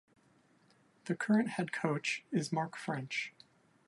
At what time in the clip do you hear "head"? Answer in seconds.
1.51-1.71